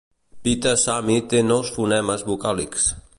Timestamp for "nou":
1.51-1.63